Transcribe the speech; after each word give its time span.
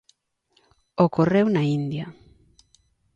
Ocorreu 1.05 1.47
na 1.53 1.61
India. 1.77 2.05